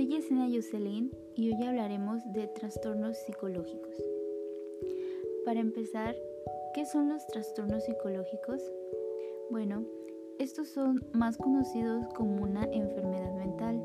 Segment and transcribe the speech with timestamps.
[0.00, 3.94] Soy Yesenia Yoselin y hoy hablaremos de trastornos psicológicos.
[5.44, 6.16] Para empezar,
[6.72, 8.62] ¿qué son los trastornos psicológicos?
[9.50, 9.84] Bueno,
[10.38, 13.84] estos son más conocidos como una enfermedad mental.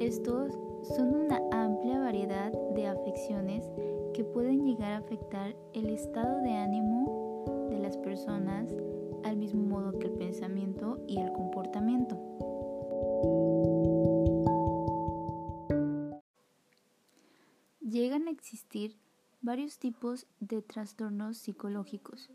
[0.00, 0.52] Estos
[0.96, 3.70] son una amplia variedad de afecciones
[4.14, 8.74] que pueden llegar a afectar el estado de ánimo de las personas
[9.22, 12.18] al mismo modo que el pensamiento y el comportamiento.
[18.48, 18.96] Existir
[19.42, 22.30] varios tipos de trastornos psicológicos.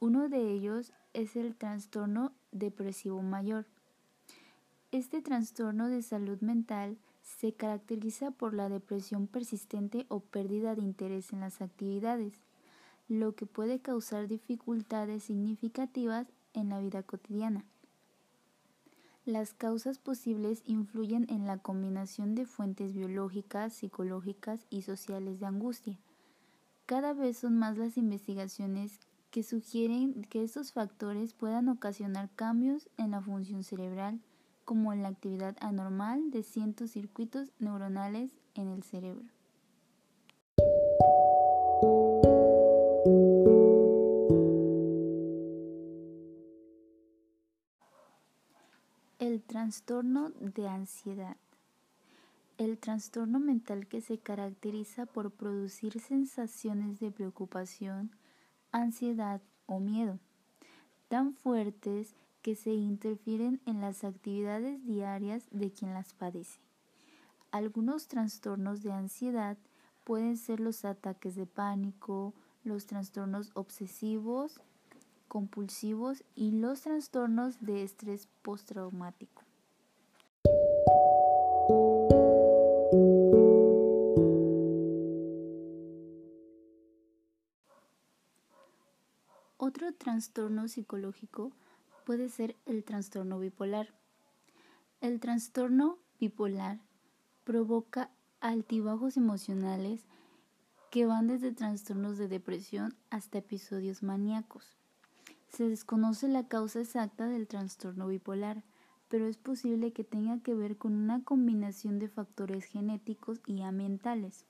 [0.00, 3.66] Uno de ellos es el trastorno depresivo mayor.
[4.90, 11.30] Este trastorno de salud mental se caracteriza por la depresión persistente o pérdida de interés
[11.34, 12.40] en las actividades,
[13.08, 17.66] lo que puede causar dificultades significativas en la vida cotidiana.
[19.26, 25.98] Las causas posibles influyen en la combinación de fuentes biológicas, psicológicas y sociales de angustia.
[26.84, 29.00] Cada vez son más las investigaciones
[29.30, 34.20] que sugieren que estos factores puedan ocasionar cambios en la función cerebral,
[34.66, 39.24] como en la actividad anormal de cientos circuitos neuronales en el cerebro.
[49.34, 51.36] El trastorno de ansiedad.
[52.56, 58.12] El trastorno mental que se caracteriza por producir sensaciones de preocupación,
[58.70, 60.20] ansiedad o miedo,
[61.08, 66.60] tan fuertes que se interfieren en las actividades diarias de quien las padece.
[67.50, 69.58] Algunos trastornos de ansiedad
[70.04, 74.60] pueden ser los ataques de pánico, los trastornos obsesivos,
[75.34, 79.42] compulsivos y los trastornos de estrés postraumático.
[89.56, 91.50] Otro trastorno psicológico
[92.06, 93.88] puede ser el trastorno bipolar.
[95.00, 96.78] El trastorno bipolar
[97.42, 100.04] provoca altibajos emocionales
[100.92, 104.83] que van desde trastornos de depresión hasta episodios maníacos.
[105.54, 108.64] Se desconoce la causa exacta del trastorno bipolar,
[109.08, 114.46] pero es posible que tenga que ver con una combinación de factores genéticos y ambientales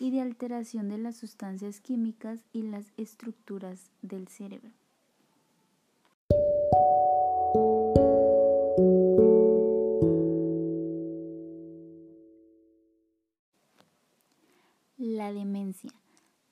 [0.00, 4.72] y de alteración de las sustancias químicas y las estructuras del cerebro.
[14.96, 15.92] La demencia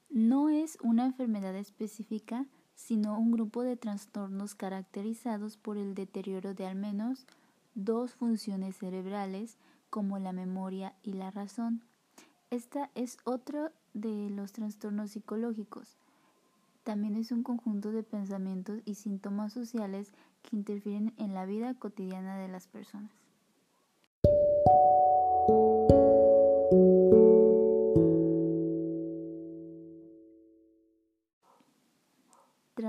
[0.09, 6.67] no es una enfermedad específica, sino un grupo de trastornos caracterizados por el deterioro de
[6.67, 7.27] al menos
[7.75, 9.57] dos funciones cerebrales
[9.91, 11.83] como la memoria y la razón.
[12.51, 15.97] Esta es otro de los trastornos psicológicos.
[16.85, 20.13] También es un conjunto de pensamientos y síntomas sociales
[20.43, 23.22] que interfieren en la vida cotidiana de las personas.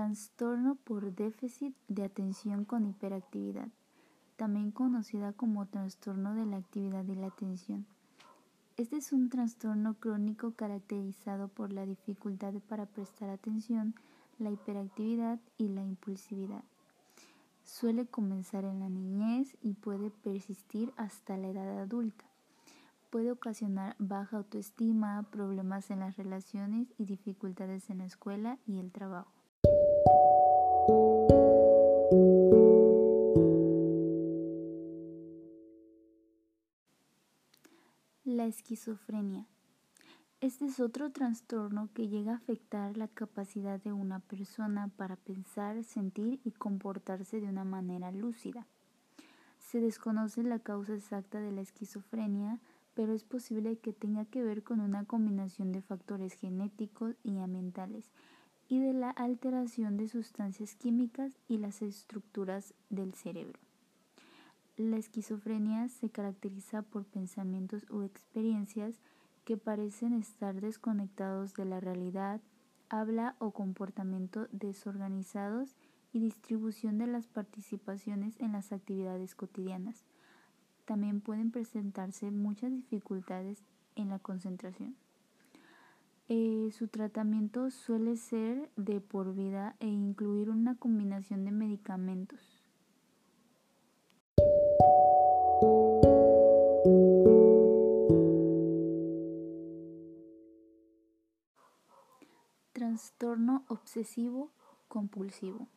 [0.03, 3.69] Trastorno por déficit de atención con hiperactividad,
[4.36, 7.86] también conocida como trastorno de la actividad y la atención.
[8.75, 13.96] Este es un trastorno crónico caracterizado por la dificultad para prestar atención,
[14.40, 16.66] la hiperactividad y la impulsividad.
[17.63, 22.25] Suele comenzar en la niñez y puede persistir hasta la edad adulta.
[23.09, 28.92] Puede ocasionar baja autoestima, problemas en las relaciones y dificultades en la escuela y el
[28.92, 29.43] trabajo.
[38.25, 39.46] La esquizofrenia.
[40.41, 45.83] Este es otro trastorno que llega a afectar la capacidad de una persona para pensar,
[45.83, 48.68] sentir y comportarse de una manera lúcida.
[49.59, 52.59] Se desconoce la causa exacta de la esquizofrenia,
[52.94, 58.12] pero es posible que tenga que ver con una combinación de factores genéticos y ambientales
[58.68, 63.60] y de la alteración de sustancias químicas y las estructuras del cerebro.
[64.77, 69.00] La esquizofrenia se caracteriza por pensamientos o experiencias
[69.45, 72.42] que parecen estar desconectados de la realidad,
[72.89, 75.75] habla o comportamiento desorganizados
[76.12, 80.04] y distribución de las participaciones en las actividades cotidianas.
[80.86, 83.63] También pueden presentarse muchas dificultades
[83.95, 84.95] en la concentración.
[86.30, 92.64] Eh, su tratamiento suele ser de por vida e incluir una combinación de medicamentos.
[102.72, 104.50] Trastorno obsesivo
[104.88, 105.68] compulsivo.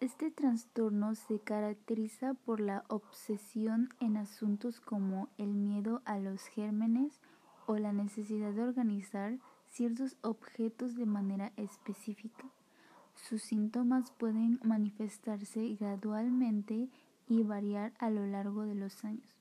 [0.00, 7.20] Este trastorno se caracteriza por la obsesión en asuntos como el miedo a los gérmenes,
[7.66, 9.38] o la necesidad de organizar
[9.68, 12.44] ciertos objetos de manera específica.
[13.14, 16.88] Sus síntomas pueden manifestarse gradualmente
[17.28, 19.34] y variar a lo largo de los años.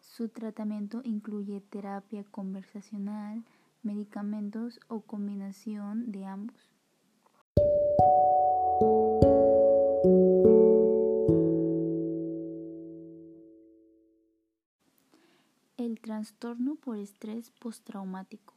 [0.00, 3.44] Su tratamiento incluye terapia conversacional,
[3.82, 6.70] medicamentos o combinación de ambos.
[15.96, 18.52] El trastorno por estrés postraumático.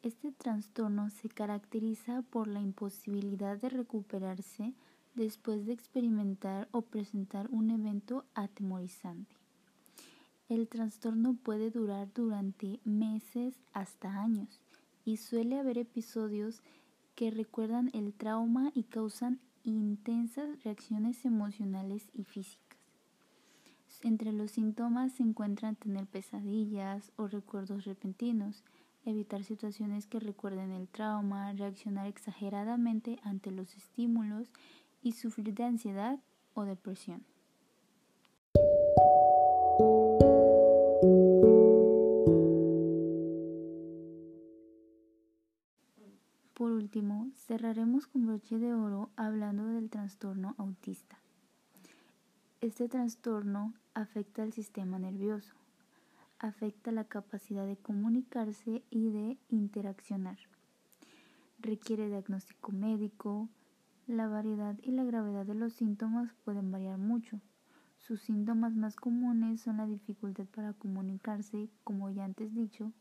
[0.00, 4.72] Este trastorno se caracteriza por la imposibilidad de recuperarse
[5.16, 9.34] después de experimentar o presentar un evento atemorizante.
[10.48, 14.60] El trastorno puede durar durante meses hasta años
[15.04, 16.62] y suele haber episodios
[17.16, 22.69] que recuerdan el trauma y causan intensas reacciones emocionales y físicas.
[24.02, 28.64] Entre los síntomas se encuentran tener pesadillas o recuerdos repentinos,
[29.04, 34.48] evitar situaciones que recuerden el trauma, reaccionar exageradamente ante los estímulos
[35.02, 36.18] y sufrir de ansiedad
[36.54, 37.24] o depresión.
[46.54, 51.18] Por último, cerraremos con broche de oro hablando del trastorno autista.
[52.62, 55.54] Este trastorno afecta al sistema nervioso,
[56.38, 60.36] afecta la capacidad de comunicarse y de interaccionar.
[61.58, 63.48] Requiere diagnóstico médico,
[64.06, 67.40] la variedad y la gravedad de los síntomas pueden variar mucho.
[67.96, 72.92] Sus síntomas más comunes son la dificultad para comunicarse, como ya antes dicho,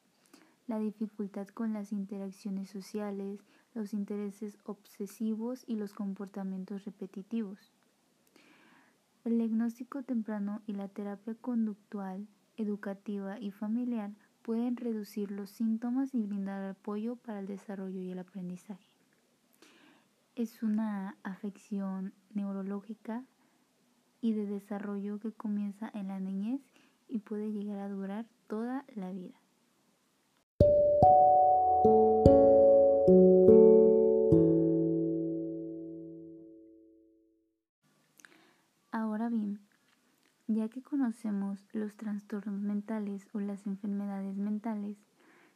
[0.67, 3.41] la dificultad con las interacciones sociales,
[3.73, 7.73] los intereses obsesivos y los comportamientos repetitivos.
[9.23, 12.27] El diagnóstico temprano y la terapia conductual,
[12.57, 14.11] educativa y familiar
[14.41, 18.89] pueden reducir los síntomas y brindar apoyo para el desarrollo y el aprendizaje
[20.39, 23.25] es una afección neurológica
[24.21, 26.61] y de desarrollo que comienza en la niñez
[27.09, 29.37] y puede llegar a durar toda la vida.
[40.89, 44.97] Conocemos los trastornos mentales o las enfermedades mentales,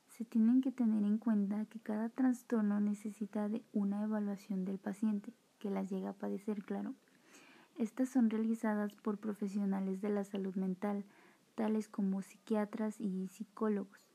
[0.07, 5.33] se tienen que tener en cuenta que cada trastorno necesita de una evaluación del paciente
[5.57, 6.93] que las llega a padecer, claro.
[7.77, 11.03] Estas son realizadas por profesionales de la salud mental,
[11.55, 14.07] tales como psiquiatras y psicólogos.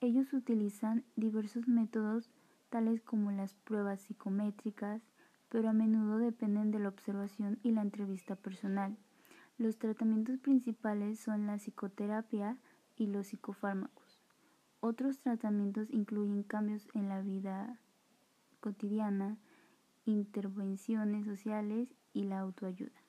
[0.00, 2.30] Ellos utilizan diversos métodos,
[2.70, 5.02] tales como las pruebas psicométricas,
[5.50, 8.96] pero a menudo dependen de la observación y la entrevista personal.
[9.58, 12.58] Los tratamientos principales son la psicoterapia
[12.94, 14.20] y los psicofármacos.
[14.80, 17.80] Otros tratamientos incluyen cambios en la vida
[18.60, 19.38] cotidiana,
[20.04, 23.06] intervenciones sociales y la autoayuda.